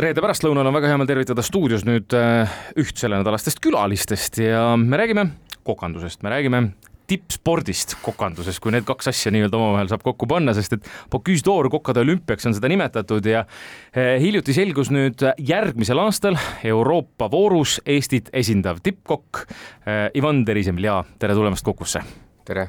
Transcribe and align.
reede 0.00 0.22
pärastlõunal 0.24 0.66
on 0.66 0.74
väga 0.74 0.90
hea 0.90 0.98
meel 0.98 1.08
tervitada 1.10 1.42
stuudios 1.46 1.84
nüüd 1.86 2.14
äh, 2.18 2.50
üht 2.80 2.98
sellenädalastest 2.98 3.60
külalistest 3.62 4.40
ja 4.42 4.72
me 4.80 4.98
räägime 4.98 5.28
kokandusest, 5.64 6.24
me 6.26 6.32
räägime 6.32 6.62
tippspordist 7.08 7.98
kokanduses, 8.02 8.56
kui 8.64 8.72
need 8.72 8.86
kaks 8.88 9.10
asja 9.12 9.30
nii-öelda 9.34 9.58
omavahel 9.58 9.90
saab 9.92 10.02
kokku 10.06 10.26
panna, 10.28 10.54
sest 10.56 10.78
et 10.78 10.86
Bocuse 11.12 11.44
d'Or 11.44 11.68
kokade 11.72 12.00
olümpiaks 12.00 12.48
on 12.48 12.56
seda 12.56 12.70
nimetatud 12.72 13.28
ja 13.28 13.44
äh, 13.44 14.16
hiljuti 14.22 14.56
selgus 14.56 14.90
nüüd 14.94 15.22
järgmisel 15.38 16.00
aastal 16.02 16.38
Euroopa 16.64 17.30
voorus 17.30 17.78
Eestit 17.86 18.32
esindav 18.34 18.82
tippkokk 18.82 19.44
äh, 19.44 20.08
Ivan 20.18 20.42
Terisemilja, 20.48 21.02
tere 21.22 21.38
tulemast 21.38 21.66
Kukusse! 21.66 22.02
tere! 22.44 22.68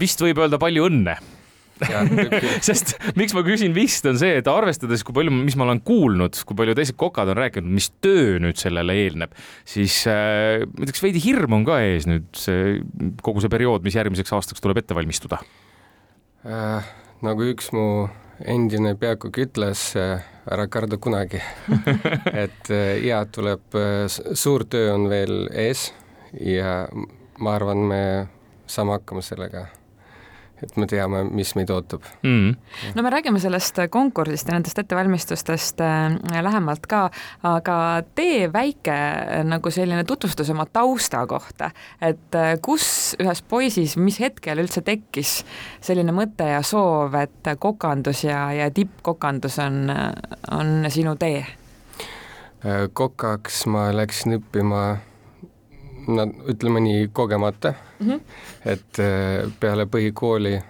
vist 0.00 0.20
võib 0.20 0.40
öelda 0.42 0.58
palju 0.60 0.88
õnne 0.88 1.14
sest 2.66 2.94
miks 3.18 3.34
ma 3.36 3.42
küsin 3.46 3.74
vist, 3.76 4.06
on 4.08 4.18
see, 4.20 4.38
et 4.40 4.48
arvestades, 4.50 5.04
kui 5.06 5.16
palju, 5.16 5.32
mis 5.34 5.56
ma 5.58 5.66
olen 5.66 5.82
kuulnud, 5.86 6.38
kui 6.48 6.58
palju 6.58 6.76
teised 6.78 6.96
kokad 7.00 7.30
on 7.32 7.40
rääkinud, 7.40 7.72
mis 7.76 7.90
töö 8.04 8.38
nüüd 8.42 8.60
sellele 8.60 8.96
eelneb, 9.04 9.34
siis 9.68 10.02
äh, 10.10 10.64
ma 10.64 10.86
ütleks, 10.86 11.02
veidi 11.04 11.22
hirm 11.22 11.58
on 11.58 11.66
ka 11.68 11.80
ees 11.84 12.08
nüüd 12.08 12.28
see 12.36 12.78
kogu 13.24 13.44
see 13.44 13.52
periood, 13.52 13.84
mis 13.86 13.98
järgmiseks 13.98 14.32
aastaks 14.36 14.64
tuleb 14.64 14.80
ette 14.82 14.96
valmistuda. 14.96 15.40
Äh,. 16.46 16.94
nagu 17.24 17.46
üks 17.48 17.72
mu 17.74 18.06
endine 18.44 18.94
peakokk 19.00 19.40
ütles 19.46 19.88
äh,, 19.98 20.24
ära 20.46 20.68
karda 20.70 20.98
kunagi. 21.02 21.40
Et 22.44 22.70
äh, 22.72 22.96
ja 23.06 23.24
tuleb 23.28 23.76
äh,, 23.76 24.06
suur 24.08 24.66
töö 24.70 24.94
on 24.94 25.10
veel 25.12 25.48
ees 25.52 25.90
ja 26.40 26.84
ma 27.40 27.56
arvan, 27.56 27.84
me 27.90 28.02
saame 28.66 28.96
hakkama 28.96 29.22
sellega 29.24 29.66
et 30.62 30.76
me 30.80 30.86
teame, 30.88 31.22
mis 31.36 31.52
meid 31.58 31.70
ootab. 31.72 32.04
Mm.. 32.24 32.54
no 32.94 33.04
me 33.04 33.12
räägime 33.12 33.40
sellest 33.42 33.80
konkursist 33.92 34.48
ja 34.48 34.56
nendest 34.56 34.78
ettevalmistustest 34.80 35.80
äh, 35.84 36.16
lähemalt 36.42 36.86
ka, 36.90 37.06
aga 37.46 37.78
tee 38.16 38.46
väike 38.52 38.94
äh, 38.94 39.42
nagu 39.46 39.70
selline 39.72 40.04
tutvustus 40.08 40.50
oma 40.54 40.66
tausta 40.66 41.26
kohta, 41.28 41.70
et 42.00 42.38
äh, 42.38 42.54
kus 42.62 43.16
ühes 43.20 43.42
poisis, 43.42 43.96
mis 44.00 44.20
hetkel 44.22 44.62
üldse 44.64 44.82
tekkis 44.86 45.38
selline 45.84 46.14
mõte 46.16 46.48
ja 46.48 46.62
soov, 46.66 47.16
et 47.20 47.52
kokandus 47.60 48.24
ja, 48.24 48.48
ja 48.56 48.70
tippkokandus 48.70 49.60
on, 49.64 49.84
on 50.56 50.90
sinu 50.92 51.16
tee? 51.20 51.44
kokaks 52.96 53.66
ma 53.70 53.90
läksin 53.94 54.40
õppima 54.40 54.80
no 56.06 56.26
ütleme 56.48 56.80
nii, 56.80 57.08
kogemata 57.12 57.74
mm. 57.98 58.08
-hmm. 58.08 58.20
et 58.64 58.98
äh, 58.98 59.52
peale 59.60 59.86
põhikooli 59.86 60.60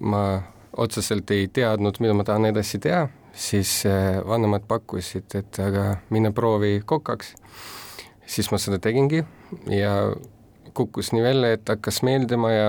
ma 0.00 0.42
otseselt 0.76 1.30
ei 1.30 1.48
teadnud, 1.48 2.00
mida 2.00 2.14
ma 2.14 2.24
tahan 2.24 2.48
edasi 2.48 2.78
teha, 2.78 3.08
siis 3.32 3.86
äh, 3.86 4.20
vanemad 4.28 4.64
pakkusid, 4.68 5.34
et 5.34 5.58
aga 5.60 5.96
mine 6.10 6.32
proovi 6.32 6.82
kokaks. 6.84 7.34
siis 8.26 8.50
ma 8.50 8.58
seda 8.58 8.78
tegingi 8.78 9.24
ja 9.68 10.12
kukkus 10.74 11.12
nii 11.12 11.22
välja, 11.22 11.52
et 11.52 11.68
hakkas 11.68 12.02
meeldima 12.02 12.52
ja 12.52 12.68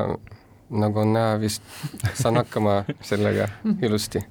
nagu 0.70 1.00
on 1.00 1.14
näha, 1.14 1.40
vist 1.40 1.64
saan 2.14 2.36
hakkama 2.42 2.84
sellega 3.10 3.48
ilusti. 3.82 4.24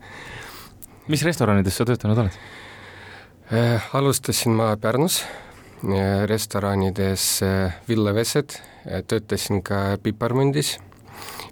mis 1.09 1.23
restoranides 1.25 1.77
sa 1.77 1.85
töötanud 1.85 2.19
oled 2.19 2.37
äh,? 3.53 3.95
alustasin 3.95 4.53
ma 4.53 4.77
Pärnus 4.77 5.25
restoranides 6.27 7.42
eh, 7.42 7.72
Villa 7.88 8.14
Vesed, 8.14 8.55
eh, 8.86 9.02
töötasin 9.02 9.62
ka 9.62 9.98
Piparmündis, 10.02 10.78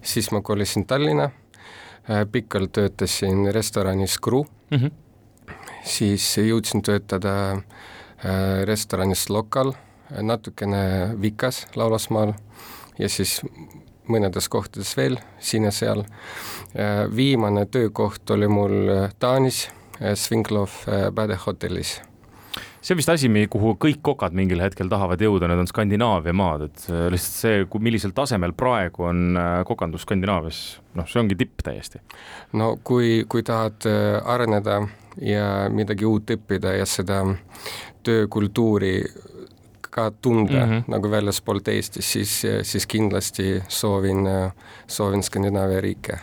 siis 0.03 0.31
ma 0.31 0.41
kolisin 0.41 0.87
Tallinna, 0.87 1.31
eh, 2.09 2.25
pikalt 2.33 2.73
töötasin 2.73 3.53
restoranis 3.53 4.19
Kru 4.19 4.45
mm, 4.71 4.79
-hmm. 4.79 4.91
siis 5.85 6.37
jõudsin 6.37 6.83
töötada 6.83 7.63
restoranis 8.65 9.31
Lokal, 9.31 9.73
natukene 10.23 11.15
Vikas 11.23 11.67
Laulasmaal. 11.75 12.35
Ja 12.99 13.09
siis 13.09 13.41
mõnedes 14.09 14.49
kohtades 14.49 14.97
veel 14.97 15.17
siin 15.39 15.65
ja 15.65 15.71
seal. 15.71 16.05
viimane 17.17 17.67
töökoht 17.67 18.31
oli 18.31 18.49
mul 18.49 19.09
Taanis, 19.19 19.71
Svinklov 20.15 20.71
Bade 21.15 21.39
hotellis 21.47 22.01
see 22.81 22.95
on 22.95 23.01
vist 23.01 23.13
asi, 23.13 23.29
kuhu 23.53 23.75
kõik 23.81 24.01
kokad 24.03 24.37
mingil 24.37 24.63
hetkel 24.65 24.89
tahavad 24.91 25.21
jõuda, 25.21 25.49
need 25.51 25.63
on 25.63 25.69
Skandinaavia 25.69 26.35
maad, 26.37 26.67
et 26.71 26.87
äh, 26.89 27.09
lihtsalt 27.13 27.41
see, 27.43 27.83
millisel 27.85 28.15
tasemel 28.17 28.55
praegu 28.57 29.09
on 29.11 29.37
äh, 29.37 29.51
kokandus 29.69 30.07
Skandinaavias, 30.07 30.61
noh, 30.97 31.09
see 31.11 31.21
ongi 31.21 31.37
tipp 31.41 31.65
täiesti. 31.67 32.01
no 32.57 32.73
kui, 32.85 33.25
kui 33.29 33.45
tahad 33.47 33.89
äh, 33.89 34.17
areneda 34.25 34.81
ja 35.21 35.69
midagi 35.73 36.09
uut 36.09 36.33
õppida 36.33 36.77
ja 36.79 36.87
seda 36.89 37.23
töökultuuri 38.07 38.95
ka 39.91 40.13
tunda 40.23 40.65
mm 40.65 40.71
-hmm. 40.71 40.83
nagu 40.89 41.11
väljaspoolt 41.11 41.69
Eestis, 41.69 42.13
siis, 42.13 42.47
siis 42.63 42.87
kindlasti 42.87 43.63
soovin, 43.69 44.29
soovin 44.87 45.23
Skandinaavia 45.23 45.81
riike 45.81 46.19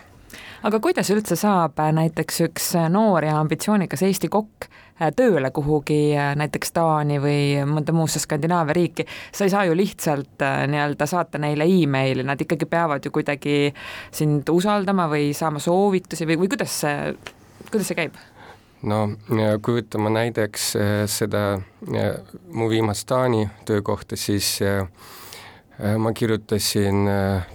aga 0.64 0.80
kuidas 0.80 1.10
üldse 1.14 1.36
saab 1.36 1.78
näiteks 1.92 2.42
üks 2.48 2.74
noor 2.90 3.26
ja 3.26 3.40
ambitsioonikas 3.40 4.02
Eesti 4.02 4.30
kokk 4.30 4.70
tööle 5.16 5.52
kuhugi 5.54 6.16
äh, 6.18 6.32
näiteks 6.40 6.74
Taani 6.76 7.20
või 7.22 7.42
mõnda 7.70 7.94
muusse 7.96 8.22
Skandinaavia 8.22 8.76
riiki, 8.78 9.06
sa 9.32 9.46
ei 9.46 9.54
saa 9.54 9.66
ju 9.68 9.76
lihtsalt 9.78 10.42
äh, 10.46 10.64
nii-öelda 10.72 11.08
saata 11.10 11.42
neile 11.42 11.68
emaili, 11.70 12.26
nad 12.26 12.42
ikkagi 12.42 12.66
peavad 12.70 13.06
ju 13.06 13.14
kuidagi 13.14 13.74
sind 14.12 14.50
usaldama 14.50 15.08
või 15.12 15.30
saama 15.38 15.62
soovitusi 15.64 16.28
või, 16.30 16.40
või 16.44 16.52
kuidas 16.56 16.82
see, 16.82 17.14
kuidas 17.70 17.92
see 17.92 18.00
käib? 18.00 18.18
no 18.88 19.04
kui 19.66 19.80
võtame 19.80 20.12
näiteks 20.14 20.66
seda 21.10 21.44
mu 22.54 22.68
viimast 22.70 23.08
Taani 23.10 23.48
töökohta, 23.66 24.16
siis 24.16 24.60
ma 25.98 26.14
kirjutasin 26.14 27.10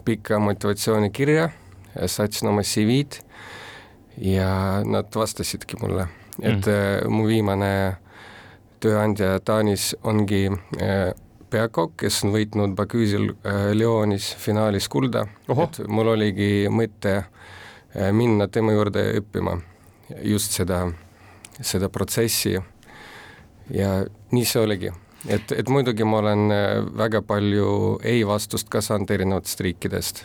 pika 0.04 0.40
motivatsioonikirja, 0.42 1.46
saatsin 2.06 2.50
oma 2.50 2.66
CV-d 2.66 3.22
ja 4.18 4.82
nad 4.84 5.14
vastasidki 5.14 5.78
mulle 5.80 6.08
et 6.40 6.66
mm. 6.66 7.10
mu 7.12 7.26
viimane 7.28 7.72
tööandja 8.82 9.36
Taanis 9.44 9.92
ongi 10.08 10.46
äh, 10.48 11.12
peakokk, 11.52 11.98
kes 12.04 12.22
on 12.26 12.32
võitnud 12.34 12.76
Baküüsil 12.78 13.28
äh, 13.34 13.70
Lyonis 13.76 14.32
finaalis 14.40 14.88
kulda, 14.92 15.26
et 15.52 15.82
mul 15.88 16.14
oligi 16.14 16.68
mõte 16.72 17.22
minna 18.16 18.46
tema 18.48 18.72
juurde 18.72 19.02
õppima 19.18 19.58
just 20.24 20.54
seda, 20.56 20.86
seda 21.60 21.90
protsessi. 21.92 22.54
Ja 23.68 23.90
nii 24.32 24.46
see 24.48 24.62
oligi. 24.64 24.88
Et, 25.28 25.52
et 25.52 25.68
muidugi 25.68 26.06
ma 26.08 26.22
olen 26.22 26.54
väga 26.96 27.20
palju 27.28 27.98
ei-vastust 28.00 28.72
ka 28.72 28.80
saanud 28.80 29.12
erinevatest 29.12 29.60
riikidest 29.60 30.24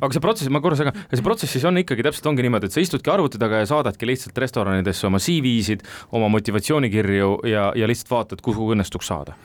aga 0.00 0.12
see 0.12 0.22
protsess, 0.24 0.52
ma 0.52 0.60
korra 0.64 0.78
segan, 0.78 0.96
see 1.12 1.24
protsess 1.24 1.56
siis 1.56 1.66
on 1.68 1.80
ikkagi 1.80 2.04
täpselt 2.06 2.28
ongi 2.30 2.44
niimoodi, 2.46 2.68
et 2.68 2.76
sa 2.76 2.82
istudki 2.84 3.12
arvuti 3.12 3.40
taga 3.40 3.62
ja 3.62 3.68
saadadki 3.70 4.08
lihtsalt 4.08 4.38
restoranidesse 4.44 5.08
oma 5.08 5.20
CV-sid, 5.22 5.84
oma 6.16 6.28
motivatsioonikirju 6.34 7.30
ja, 7.48 7.70
ja 7.76 7.88
lihtsalt 7.88 8.12
vaatad, 8.12 8.42
kuhu 8.44 8.72
õnnestuks 8.74 9.08
saada? 9.12 9.36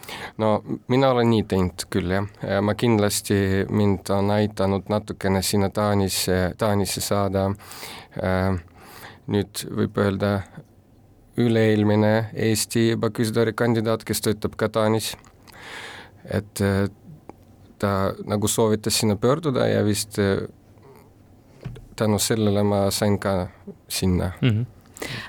no 0.42 0.58
mina 0.92 1.14
olen 1.16 1.32
nii 1.32 1.46
teinud 1.52 1.88
küll 1.94 2.18
jah, 2.18 2.28
ma 2.64 2.76
kindlasti, 2.80 3.38
mind 3.70 4.12
on 4.16 4.34
aidanud 4.36 4.92
natukene 4.92 5.44
sinna 5.46 5.72
Taanisse, 5.72 6.42
Taanisse 6.60 7.02
saada. 7.04 7.48
Äh, 8.20 8.60
nüüd 9.32 9.64
võib 9.72 9.98
öelda 10.02 10.32
üle-eelmine 11.40 12.32
Eesti 12.36 12.98
baküstori 13.00 13.54
kandidaat, 13.58 14.04
kes 14.08 14.24
töötab 14.26 14.58
ka 14.60 14.68
Taanis, 14.74 15.14
et 16.28 16.62
ta 17.82 18.14
nagu 18.30 18.48
soovitas 18.48 19.00
sinna 19.02 19.16
pöörduda 19.18 19.68
ja 19.68 19.82
vist 19.86 20.20
äh, 20.22 20.46
tänu 21.98 22.20
sellele 22.20 22.64
ma 22.64 22.86
sain 22.92 23.20
ka 23.20 23.48
sinna. 23.88 24.32
Mm. 24.42 24.50
-hmm 24.50 24.66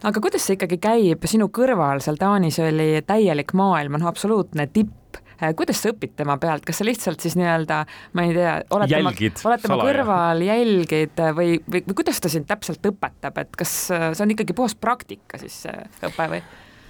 aga 0.04 0.20
kuidas 0.20 0.44
see 0.46 0.58
ikkagi 0.58 0.76
käib, 0.76 1.22
sinu 1.24 1.46
kõrval 1.48 2.02
seal 2.04 2.18
Taanis 2.20 2.58
oli 2.60 3.02
täielik 3.08 3.54
maailm, 3.56 3.94
noh, 3.96 4.10
absoluutne 4.10 4.66
tipp. 4.66 5.16
Äh, 5.42 5.54
kuidas 5.56 5.80
sa 5.80 5.94
õpid 5.94 6.12
tema 6.16 6.36
pealt, 6.36 6.66
kas 6.66 6.82
sa 6.82 6.84
lihtsalt 6.84 7.24
siis 7.24 7.38
nii-öelda, 7.40 7.78
ma 8.12 8.24
ei 8.26 8.34
tea, 8.36 8.52
oled 8.70 8.92
tema, 8.92 9.14
oled 9.48 9.64
tema 9.64 9.78
kõrval, 9.80 10.44
jälgid 10.44 11.22
või, 11.38 11.54
või, 11.72 11.80
või 11.88 11.96
kuidas 12.02 12.20
ta 12.20 12.28
sind 12.28 12.46
täpselt 12.50 12.84
õpetab, 12.92 13.40
et 13.40 13.56
kas 13.56 13.72
äh, 13.96 14.10
see 14.12 14.26
on 14.26 14.34
ikkagi 14.36 14.52
puhas 14.52 14.76
praktika 14.76 15.40
siis 15.40 15.62
õpe 16.04 16.28
või? 16.34 16.42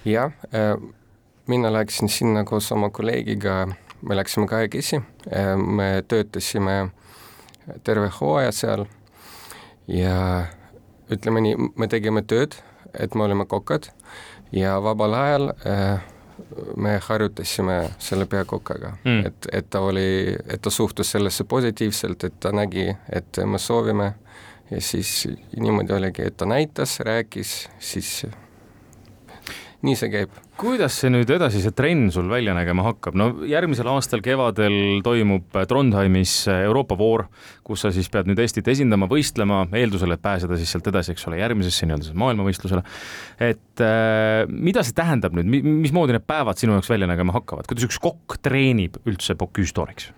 jah, 0.05 0.35
mina 1.47 1.71
läksin 1.73 2.11
sinna 2.11 2.43
koos 2.43 2.67
oma 2.75 2.91
kolleegiga 2.91 3.63
me 4.03 4.15
läksime 4.15 4.47
kahekesi, 4.47 5.01
me 5.55 6.03
töötasime 6.07 6.91
terve 7.83 8.09
hooaja 8.19 8.51
seal 8.51 8.85
ja 9.87 10.45
ütleme 11.11 11.43
nii, 11.43 11.69
me 11.79 11.87
tegime 11.87 12.23
tööd, 12.27 12.57
et 12.93 13.15
me 13.15 13.23
olime 13.23 13.45
kokad 13.49 13.89
ja 14.51 14.75
vabal 14.83 15.15
ajal 15.17 15.49
äh, 15.67 16.03
me 16.75 16.97
harjutasime 17.07 17.89
selle 17.99 18.25
peakokaga 18.25 18.95
mm., 19.03 19.25
et, 19.25 19.47
et 19.51 19.69
ta 19.69 19.81
oli, 19.81 20.35
et 20.47 20.61
ta 20.61 20.69
suhtus 20.69 21.11
sellesse 21.11 21.43
positiivselt, 21.43 22.23
et 22.23 22.39
ta 22.39 22.51
nägi, 22.51 22.89
et 23.11 23.39
me 23.45 23.59
soovime. 23.59 24.13
Ja 24.71 24.79
siis 24.81 25.27
niimoodi 25.59 25.93
oligi, 25.93 26.23
et 26.25 26.37
ta 26.37 26.47
näitas, 26.49 26.95
rääkis, 27.05 27.67
siis 27.83 28.25
nii 29.83 29.95
see 29.99 30.09
käib. 30.11 30.35
kuidas 30.59 30.95
see 31.01 31.11
nüüd 31.11 31.29
edasi, 31.35 31.59
see 31.63 31.73
trenn 31.75 32.07
sul 32.13 32.29
välja 32.31 32.53
nägema 32.55 32.85
hakkab, 32.85 33.17
no 33.19 33.27
järgmisel 33.49 33.89
aastal 33.91 34.23
kevadel 34.23 35.01
toimub 35.03 35.57
Trondheimis 35.69 36.35
Euroopa 36.53 36.97
voor, 36.99 37.25
kus 37.67 37.83
sa 37.83 37.91
siis 37.95 38.07
pead 38.13 38.29
nüüd 38.29 38.39
Eestit 38.39 38.67
esindama, 38.71 39.09
võistlema, 39.11 39.65
eeldusel, 39.75 40.15
et 40.15 40.23
pääseda 40.23 40.57
siis 40.59 40.71
sealt 40.71 40.87
edasi, 40.93 41.15
eks 41.15 41.27
ole, 41.27 41.41
järgmisesse 41.41 41.89
nii-öelda 41.89 42.15
maailmavõistlusele. 42.23 42.83
et 43.43 43.83
äh, 43.83 44.43
mida 44.47 44.85
see 44.87 44.95
tähendab 44.95 45.35
nüüd, 45.35 45.51
mismoodi 45.51 46.15
need 46.15 46.27
päevad 46.27 46.61
sinu 46.61 46.77
jaoks 46.77 46.91
välja 46.93 47.09
nägema 47.11 47.35
hakkavad, 47.35 47.67
kuidas 47.67 47.89
üks 47.89 47.99
kokk 48.03 48.39
treenib 48.41 49.01
üldse 49.03 49.35
Bocuse 49.35 49.75
d'Oriks? 49.75 50.11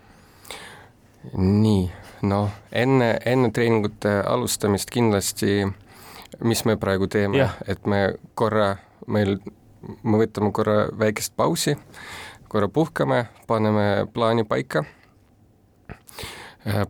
nii, 1.34 1.88
noh, 2.30 2.52
enne, 2.70 3.16
enne 3.26 3.50
treeningute 3.50 4.20
alustamist 4.30 4.94
kindlasti 4.94 5.64
mis 6.44 6.66
me 6.66 6.76
praegu 6.78 7.08
teeme, 7.08 7.48
et 7.68 7.88
me 7.90 8.02
korra 8.38 8.76
meil, 9.07 9.38
me 10.04 10.19
võtame 10.22 10.52
korra 10.56 10.86
väikest 11.00 11.36
pausi, 11.38 11.75
korra 12.50 12.69
puhkame, 12.72 13.25
paneme 13.48 14.07
plaani 14.13 14.46
paika, 14.48 14.86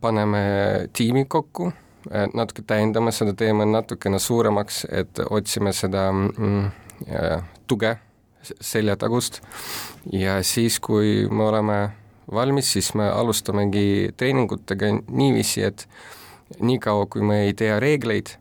paneme 0.02 0.42
tiimi 0.94 1.26
kokku, 1.26 1.72
natuke 2.34 2.64
täiendame 2.68 3.12
seda, 3.16 3.34
teeme 3.34 3.66
natukene 3.66 4.20
suuremaks, 4.20 4.86
et 4.92 5.22
otsime 5.30 5.74
seda 5.74 6.08
mm, 6.14 6.68
tuge 7.68 7.96
seljatagust. 8.62 9.42
Ja 10.14 10.38
siis, 10.44 10.80
kui 10.80 11.26
me 11.32 11.48
oleme 11.50 11.80
valmis, 12.32 12.72
siis 12.74 12.94
me 12.94 13.10
alustamegi 13.10 14.14
treeningutega 14.18 14.94
niiviisi, 15.10 15.64
et 15.64 15.88
niikaua, 16.62 17.06
kui 17.10 17.26
me 17.26 17.44
ei 17.48 17.54
tea 17.58 17.80
reegleid 17.82 18.36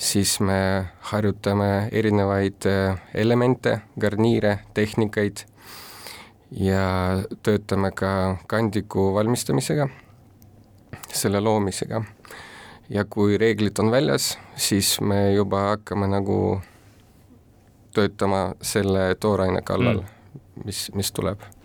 siis 0.00 0.40
me 0.40 0.86
harjutame 1.12 1.88
erinevaid 1.92 2.66
äh, 2.66 3.00
elemente, 3.14 3.80
garniire, 4.00 4.58
tehnikaid 4.74 5.44
ja 6.50 6.86
töötame 7.42 7.90
ka 7.92 8.36
kandiku 8.46 9.10
valmistamisega, 9.14 9.88
selle 11.12 11.40
loomisega. 11.40 12.02
ja 12.90 13.04
kui 13.04 13.38
reeglid 13.38 13.78
on 13.78 13.90
väljas, 13.90 14.38
siis 14.56 15.00
me 15.00 15.32
juba 15.32 15.60
hakkame 15.68 16.08
nagu 16.10 16.60
töötama 17.94 18.54
selle 18.62 19.14
tooraine 19.20 19.62
kallal 19.62 20.00
mm., 20.02 20.64
mis, 20.64 20.90
mis 20.94 21.12
tuleb 21.12 21.59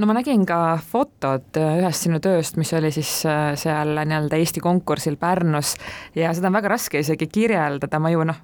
no 0.00 0.08
ma 0.08 0.16
nägin 0.16 0.46
ka 0.48 0.78
fotod 0.80 1.58
äh, 1.60 1.80
ühest 1.82 2.06
sinu 2.06 2.20
tööst, 2.24 2.56
mis 2.60 2.72
oli 2.76 2.92
siis 2.94 3.10
äh, 3.28 3.52
seal 3.60 3.98
nii-öelda 3.98 4.38
Eesti 4.40 4.62
konkursil 4.64 5.18
Pärnus. 5.20 5.74
Ja 6.16 6.32
seda 6.36 6.48
on 6.50 6.56
väga 6.56 6.72
raske 6.72 7.02
isegi 7.02 7.28
kirjeldada, 7.30 8.00
ma 8.00 8.12
ju 8.12 8.24
noh, 8.28 8.38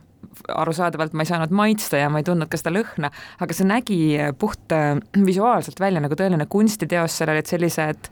arusaadavalt 0.52 1.14
ma 1.16 1.24
ei 1.24 1.30
saanud 1.30 1.52
maitsta 1.56 2.00
ja 2.00 2.10
ma 2.12 2.20
ei 2.20 2.26
tundnud 2.26 2.50
ka 2.52 2.58
seda 2.60 2.74
lõhna, 2.74 3.10
aga 3.40 3.56
see 3.56 3.68
nägi 3.68 4.00
puht 4.40 4.74
äh, 4.76 4.98
visuaalselt 5.16 5.80
välja 5.80 6.02
nagu 6.04 6.18
tõeline 6.18 6.48
kunstiteos, 6.50 7.16
seal 7.16 7.32
olid 7.32 7.48
sellised 7.48 8.10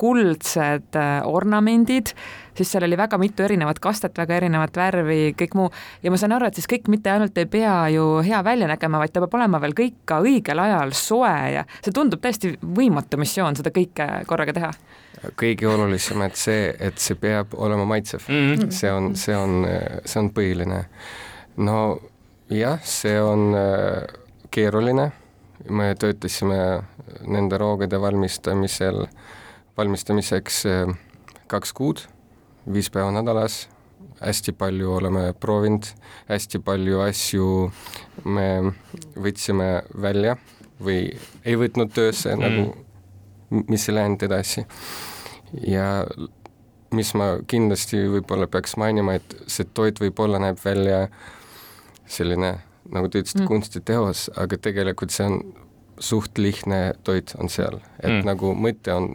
kuldsed 0.00 0.96
ornamendid, 1.28 2.12
siis 2.56 2.72
seal 2.72 2.86
oli 2.86 2.96
väga 2.98 3.18
mitu 3.18 3.42
erinevat 3.42 3.78
kastet, 3.82 4.16
väga 4.18 4.36
erinevat 4.40 4.76
värvi, 4.76 5.34
kõik 5.38 5.56
muu, 5.58 5.70
ja 6.02 6.12
ma 6.12 6.20
saan 6.20 6.36
aru, 6.36 6.48
et 6.48 6.58
siis 6.58 6.68
kõik 6.70 6.90
mitte 6.92 7.12
ainult 7.12 7.38
ei 7.38 7.48
pea 7.50 7.74
ju 7.94 8.06
hea 8.26 8.42
välja 8.44 8.68
nägema, 8.70 9.00
vaid 9.02 9.14
ta 9.14 9.22
peab 9.24 9.36
olema 9.40 9.60
veel 9.62 9.76
kõik 9.78 10.02
ka 10.08 10.20
õigel 10.24 10.62
ajal 10.62 10.94
soe 10.96 11.34
ja 11.56 11.66
see 11.80 11.94
tundub 11.94 12.22
täiesti 12.22 12.54
võimatu 12.62 13.20
missioon, 13.20 13.58
seda 13.58 13.72
kõike 13.74 14.08
korraga 14.30 14.56
teha. 14.56 14.72
Kõige 15.38 15.68
olulisem, 15.70 16.22
et 16.26 16.38
see, 16.40 16.70
et 16.80 16.98
see 16.98 17.14
peab 17.20 17.52
olema 17.54 17.84
maitsev. 17.86 18.24
Mm, 18.28 18.54
-hmm. 18.54 18.70
see 18.70 18.92
on, 18.92 19.12
see 19.16 19.36
on, 19.36 19.66
see 20.04 20.20
on 20.20 20.30
põhiline. 20.34 20.84
No 21.56 22.00
jah, 22.50 22.80
see 22.84 23.20
on 23.22 23.54
äh, 23.54 24.02
keeruline, 24.50 25.10
me 25.70 25.94
töötasime 25.94 26.82
nende 27.26 27.58
roogade 27.58 28.00
valmistamisel, 28.00 29.06
valmistamiseks 29.76 30.66
äh, 30.66 30.94
kaks 31.46 31.72
kuud, 31.72 32.04
viis 32.72 32.90
päeva 32.90 33.10
nädalas, 33.14 33.66
hästi 34.20 34.52
palju 34.52 34.92
oleme 34.92 35.32
proovinud, 35.40 35.86
hästi 36.28 36.60
palju 36.62 37.00
asju 37.06 37.48
me 38.24 38.48
võtsime 39.16 39.70
välja 40.02 40.36
või 40.82 41.10
ei 41.44 41.56
võtnud 41.58 41.92
töösse 41.94 42.34
mm. 42.34 42.42
nagu, 42.42 43.66
mis 43.68 43.88
ei 43.88 43.96
läinud 43.96 44.22
edasi. 44.22 44.66
ja 45.66 46.04
mis 46.92 47.14
ma 47.16 47.38
kindlasti 47.48 48.04
võib-olla 48.12 48.46
peaks 48.50 48.76
mainima, 48.80 49.16
et 49.16 49.36
see 49.50 49.66
toit 49.74 50.00
võib-olla 50.00 50.40
näeb 50.42 50.60
välja 50.64 51.06
selline, 52.06 52.54
nagu 52.92 53.08
te 53.08 53.22
ütlesite 53.22 53.44
mm., 53.44 53.50
kunstiteos, 53.50 54.28
aga 54.36 54.58
tegelikult 54.60 55.14
see 55.14 55.28
on 55.28 55.38
suht 56.02 56.38
lihtne 56.38 56.92
toit 57.04 57.34
on 57.38 57.50
seal, 57.52 57.80
et 58.00 58.10
mm. 58.10 58.24
nagu 58.28 58.52
mõte 58.58 58.94
on, 58.94 59.12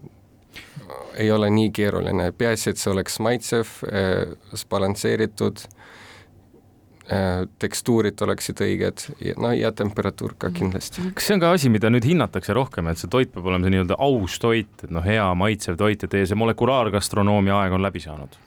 ei 1.17 1.31
ole 1.31 1.49
nii 1.53 1.71
keeruline, 1.75 2.31
peaasi, 2.37 2.69
et 2.71 2.81
see 2.81 2.91
oleks 2.93 3.19
maitsev 3.23 3.71
äh,, 3.87 4.61
balansseeritud 4.69 5.63
äh,, 5.63 7.47
tekstuurid 7.59 8.21
oleksid 8.21 8.61
õiged 8.65 9.07
ja 9.25 9.35
no 9.41 9.51
ja 9.55 9.71
temperatuur 9.71 10.37
ka 10.37 10.51
kindlasti. 10.53 11.09
kas 11.17 11.29
see 11.29 11.37
on 11.37 11.43
ka 11.43 11.51
asi, 11.57 11.71
mida 11.73 11.91
nüüd 11.93 12.05
hinnatakse 12.07 12.55
rohkem, 12.57 12.91
et 12.91 13.01
see 13.01 13.11
toit 13.11 13.33
peab 13.33 13.49
olema 13.49 13.67
see 13.67 13.75
nii-öelda 13.75 13.99
aus 14.07 14.39
toit, 14.43 14.73
et 14.83 14.93
noh, 14.93 15.05
hea 15.05 15.27
maitsev 15.39 15.79
toit 15.79 16.05
ja 16.05 16.11
teie 16.11 16.29
see 16.29 16.39
molekulaargastronoomia 16.39 17.61
aeg 17.63 17.77
on 17.77 17.85
läbi 17.87 18.03
saanud? 18.03 18.39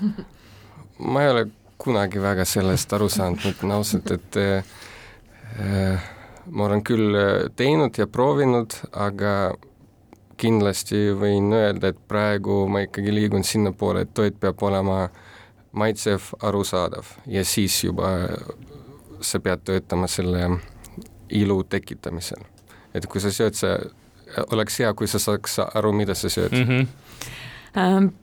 ma 1.12 1.24
ei 1.24 1.34
ole 1.34 1.48
kunagi 1.80 2.20
väga 2.20 2.44
sellest 2.44 2.92
aru 2.92 3.08
saanud, 3.08 3.40
ma 3.40 3.54
ütlen 3.54 3.74
ausalt, 3.78 4.10
et 4.12 4.40
äh, 4.40 6.08
ma 6.50 6.66
olen 6.66 6.82
küll 6.86 7.16
äh, 7.16 7.48
teinud 7.56 7.96
ja 7.98 8.06
proovinud, 8.10 8.76
aga 8.92 9.54
kindlasti 10.40 11.10
võin 11.18 11.52
öelda, 11.52 11.92
et 11.92 12.00
praegu 12.08 12.64
ma 12.70 12.84
ikkagi 12.86 13.12
liigun 13.14 13.44
sinnapoole, 13.44 14.06
et 14.06 14.14
toit 14.16 14.36
peab 14.40 14.62
olema 14.66 15.04
maitsev, 15.72 16.32
arusaadav 16.42 17.14
ja 17.30 17.44
siis 17.44 17.84
juba 17.84 18.10
sa 19.20 19.40
pead 19.40 19.62
töötama 19.64 20.08
selle 20.10 20.48
ilu 21.30 21.62
tekitamisel. 21.62 22.42
et 22.94 23.06
kui 23.06 23.20
sa 23.22 23.30
sööd, 23.30 23.54
sa, 23.54 23.76
oleks 24.50 24.80
hea, 24.80 24.90
kui 24.94 25.06
sa 25.06 25.20
saaks 25.22 25.60
aru, 25.68 25.92
mida 25.92 26.14
sa 26.14 26.28
sööd 26.28 26.56
mm. 26.56 26.66
-hmm 26.68 26.88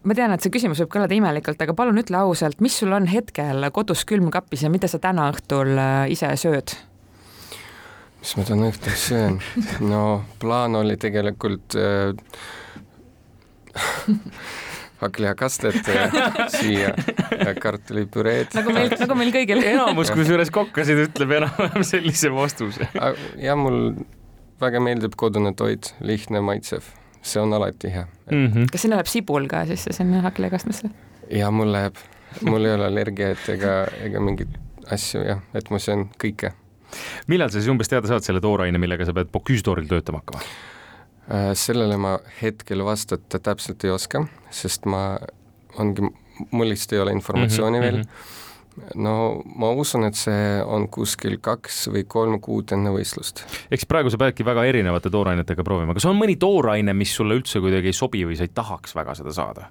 ma 0.03 0.15
tean, 0.15 0.33
et 0.33 0.43
see 0.43 0.51
küsimus 0.51 0.81
võib 0.83 0.89
kõlada 0.91 1.15
imelikult, 1.15 1.61
aga 1.61 1.73
palun 1.73 2.01
ütle 2.01 2.17
ausalt, 2.19 2.59
mis 2.59 2.75
sul 2.79 2.91
on 2.91 3.07
hetkel 3.07 3.69
kodus 3.71 4.03
külmkapis 4.05 4.65
ja 4.65 4.69
mida 4.69 4.87
sa 4.91 4.99
täna 4.99 5.29
õhtul 5.31 5.71
äh, 5.77 6.11
ise 6.11 6.35
sööd? 6.35 6.75
Mis 8.27 8.35
ma 8.35 8.43
täna 8.43 8.67
õhtul 8.67 8.95
söön? 8.99 9.37
no 9.87 10.25
plaan 10.41 10.75
oli 10.75 10.97
tegelikult 10.99 11.77
äh, 11.79 12.11
hakklihakastet 15.01 15.87
siia 16.51 16.91
ja 17.45 17.53
kartulipüreed. 17.55 18.51
nagu 18.57 18.75
meil, 18.75 18.91
nagu 18.99 19.15
meil 19.15 19.31
kõigil. 19.31 19.63
enamus 19.71 20.11
kusjuures 20.11 20.51
kokkasid 20.51 21.05
ütleb 21.07 21.37
enam-vähem 21.39 21.87
sellise 21.87 22.33
vastuse. 22.35 22.89
ja 23.39 23.55
mul 23.55 23.95
väga 24.59 24.81
meeldib 24.83 25.15
kodune 25.15 25.53
toit, 25.55 25.93
lihtne, 26.03 26.43
maitsev 26.43 26.91
see 27.23 27.41
on 27.41 27.53
alati 27.55 27.93
hea 27.95 28.05
mm. 28.31 28.47
-hmm. 28.51 28.69
kas 28.71 28.81
sinna 28.81 28.99
läheb 28.99 29.07
sibul 29.07 29.47
ka 29.47 29.65
sisse 29.71 29.93
sinna 29.93 30.21
hakklihakastmesse? 30.27 30.89
ja 31.31 31.51
mul 31.51 31.71
läheb, 31.71 31.95
mul 32.41 32.65
ei 32.65 32.73
ole 32.75 32.91
allergiat 32.91 33.49
ega, 33.55 33.85
ega 34.03 34.19
mingeid 34.19 34.59
asju 34.91 35.23
jah, 35.23 35.43
et 35.53 35.69
ma 35.69 35.79
söön 35.79 36.09
kõike. 36.23 36.51
Millal 37.27 37.51
sa 37.51 37.59
siis 37.59 37.71
umbes 37.71 37.91
teada 37.91 38.09
saad 38.09 38.25
selle 38.25 38.41
tooraine, 38.43 38.79
millega 38.81 39.07
sa 39.07 39.15
pead 39.17 39.31
Bocuse 39.33 39.65
d'Oril 39.65 39.89
töötama 39.91 40.23
hakkama? 40.23 40.43
Äh, 41.27 41.51
sellele 41.59 41.99
ma 41.99 42.17
hetkel 42.41 42.85
vastata 42.87 43.39
täpselt 43.43 43.83
ei 43.83 43.91
oska, 43.91 44.23
sest 44.53 44.87
ma, 44.87 45.17
ongi, 45.81 46.07
mul 46.51 46.69
lihtsalt 46.71 46.95
ei 46.95 47.05
ole 47.05 47.15
informatsiooni 47.17 47.79
mm 47.79 47.83
-hmm, 47.83 47.87
veel 47.91 48.03
mm. 48.03 48.11
-hmm 48.11 48.45
no 48.95 49.41
ma 49.57 49.69
usun, 49.73 50.05
et 50.07 50.17
see 50.17 50.61
on 50.65 50.87
kuskil 50.93 51.37
kaks 51.43 51.87
või 51.93 52.03
kolm 52.09 52.37
kuud 52.43 52.71
enne 52.75 52.91
võistlust. 52.93 53.43
eks 53.73 53.87
praegu 53.89 54.11
sa 54.13 54.19
peadki 54.21 54.45
väga 54.45 54.65
erinevate 54.69 55.09
toorainetega 55.13 55.65
proovima, 55.65 55.95
kas 55.97 56.05
on 56.05 56.17
mõni 56.19 56.37
tooraine, 56.39 56.93
mis 56.93 57.15
sulle 57.15 57.37
üldse 57.39 57.61
kuidagi 57.63 57.91
ei 57.91 57.97
sobi 57.97 58.23
või 58.27 58.37
sa 58.37 58.47
ei 58.47 58.53
tahaks 58.53 58.95
väga 58.95 59.17
seda 59.17 59.33
saada? 59.33 59.69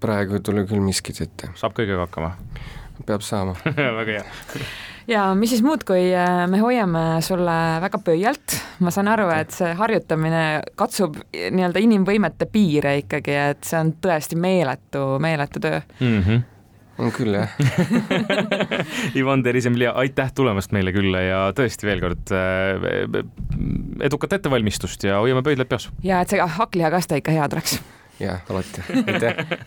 praegu 0.00 0.36
ei 0.36 0.44
tule 0.44 0.66
küll 0.68 0.82
miskit 0.84 1.20
ette. 1.24 1.50
saab 1.58 1.74
kõigega 1.76 2.06
hakkama? 2.06 2.34
Peab 3.06 3.24
saama. 3.24 3.56
Väga 4.00 4.20
hea. 4.20 4.24
Ja 5.06 5.28
mis 5.38 5.52
siis 5.54 5.62
muud, 5.62 5.84
kui 5.86 6.08
äh, 6.10 6.46
me 6.50 6.58
hoiame 6.58 7.20
sulle 7.22 7.54
väga 7.84 8.00
pöialt, 8.02 8.56
ma 8.82 8.90
saan 8.90 9.06
aru, 9.12 9.28
et 9.36 9.54
see 9.54 9.70
harjutamine 9.78 10.42
katsub 10.74 11.20
nii-öelda 11.30 11.82
inimvõimete 11.84 12.48
piire 12.50 12.96
ikkagi, 13.04 13.36
et 13.52 13.62
see 13.68 13.78
on 13.78 13.94
tõesti 14.02 14.38
meeletu, 14.40 15.06
meeletu 15.22 15.62
töö. 15.62 15.80
Mm. 16.00 16.20
-hmm 16.26 16.44
on 16.98 17.12
küll, 17.12 17.34
jah. 17.36 17.52
Ivan 19.20 19.42
Terisemlja, 19.44 19.92
aitäh 20.00 20.30
tulemast 20.32 20.72
meile 20.72 20.94
külla 20.96 21.20
ja 21.20 21.40
tõesti 21.56 21.88
veel 21.88 22.00
kord 22.00 22.32
äh, 22.32 23.20
edukat 24.06 24.38
ettevalmistust 24.38 25.04
ja 25.04 25.20
hoiame 25.20 25.44
pöidlad 25.44 25.68
peos. 25.68 25.90
ja 26.04 26.22
et 26.24 26.32
see 26.32 26.40
hakklihakasta 26.40 27.20
ikka 27.20 27.36
hea 27.36 27.48
tuleks. 27.52 27.80
jah, 28.20 28.40
alati, 28.48 28.86
aitäh 29.04 29.44